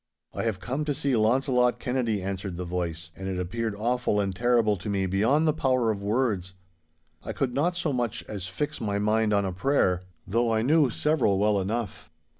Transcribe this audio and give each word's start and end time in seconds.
'I 0.33 0.41
have 0.45 0.59
come 0.59 0.83
to 0.85 0.95
see 0.95 1.15
Launcelot 1.15 1.77
Kennedy,' 1.77 2.23
answered 2.23 2.57
the 2.57 2.65
voice, 2.65 3.11
and 3.15 3.27
it 3.29 3.37
appeared 3.37 3.75
awful 3.77 4.19
and 4.19 4.35
terrible 4.35 4.75
to 4.77 4.89
me 4.89 5.05
beyond 5.05 5.47
the 5.47 5.53
power 5.53 5.91
of 5.91 6.01
words. 6.01 6.55
I 7.23 7.33
could 7.33 7.53
not 7.53 7.75
so 7.75 7.93
much 7.93 8.23
as 8.23 8.47
fix 8.47 8.81
my 8.81 8.97
mind 8.97 9.31
on 9.31 9.45
a 9.45 9.53
prayer, 9.53 10.01
though 10.25 10.51
I 10.51 10.63
knew 10.63 10.89
several 10.89 11.37
well 11.37 11.59
enough. 11.61 12.09